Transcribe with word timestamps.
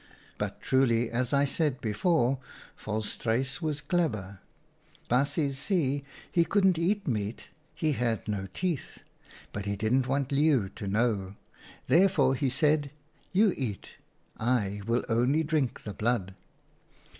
But 0.39 0.61
truly, 0.63 1.11
as 1.11 1.31
I 1.31 1.45
said 1.45 1.79
before, 1.79 2.39
Volstruis 2.75 3.61
was 3.61 3.81
clever. 3.81 4.39
Baasjes 5.11 5.57
see, 5.59 6.03
he 6.31 6.43
couldn't 6.43 6.79
eat 6.79 7.07
meat; 7.07 7.49
he 7.75 7.91
had 7.91 8.27
no 8.27 8.47
teeth. 8.51 9.03
But 9.53 9.67
he 9.67 9.75
didn't 9.75 10.07
want 10.07 10.31
Leeuw 10.31 10.69
to 10.73 10.87
know. 10.87 11.35
Therefore 11.85 12.33
he 12.33 12.49
said,' 12.49 12.89
You 13.31 13.53
eat; 13.55 13.97
I 14.39 14.81
will 14.87 15.05
only 15.07 15.43
drink 15.43 15.83
the 15.83 15.93
blood.' 15.93 16.33